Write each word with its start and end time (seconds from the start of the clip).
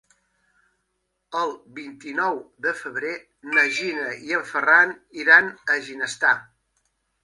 El 1.41 1.53
vint-i-nou 1.81 2.41
de 2.69 2.75
febrer 2.81 3.13
na 3.53 3.69
Gina 3.79 4.09
i 4.31 4.37
en 4.41 4.51
Ferran 4.57 4.99
iran 5.25 5.57
a 5.79 5.83
Ginestar. 5.89 6.39